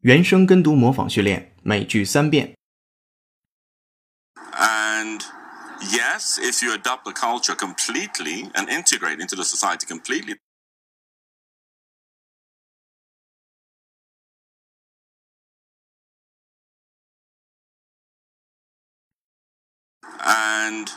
[0.00, 2.54] 原声跟读模仿训练，每句三遍。
[4.52, 5.20] And
[5.80, 10.36] yes, if you adopt the culture completely and integrate into the society completely,
[20.20, 20.90] and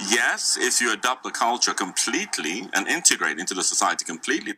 [0.00, 4.56] yes, if you adopt the culture completely and integrate into the society completely,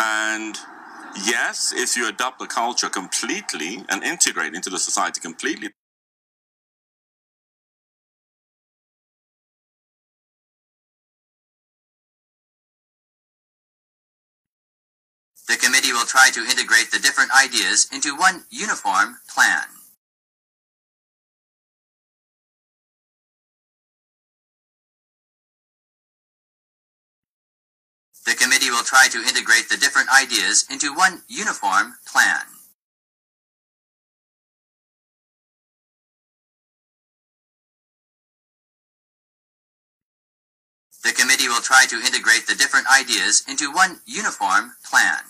[0.00, 0.56] And
[1.26, 5.70] yes, if you adopt the culture completely and integrate into the society completely,
[15.48, 19.79] The committee will try to integrate the different ideas into one uniform plan.
[28.26, 32.42] The committee will try to integrate the different ideas into one uniform plan.
[41.02, 45.29] The committee will try to integrate the different ideas into one uniform plan.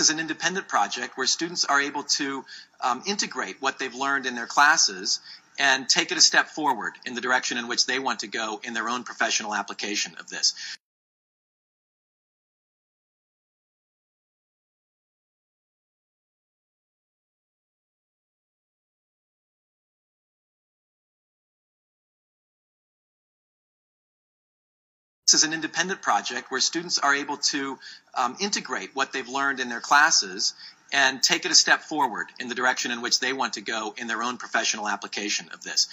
[0.00, 2.42] This is an independent project where students are able to
[2.80, 5.20] um, integrate what they've learned in their classes
[5.58, 8.62] and take it a step forward in the direction in which they want to go
[8.64, 10.54] in their own professional application of this.
[25.30, 27.78] This is an independent project where students are able to
[28.16, 30.54] um, integrate what they've learned in their classes
[30.92, 33.94] and take it a step forward in the direction in which they want to go
[33.96, 35.86] in their own professional application of this.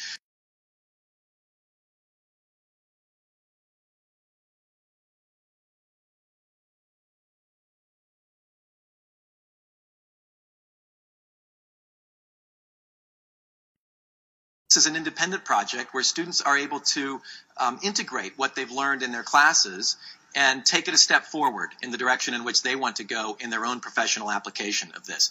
[14.76, 17.20] This is an independent project where students are able to
[17.58, 19.98] um, integrate what they've learned in their classes
[20.34, 23.36] and take it a step forward in the direction in which they want to go
[23.38, 25.30] in their own professional application of this.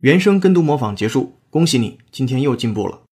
[0.00, 3.04] 原声跟读模仿结束，恭喜你，今天又进步了。